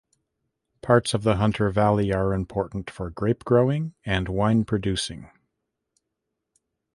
[0.81, 5.29] Parts of the Hunter Valley are important for grape growing and wine producing.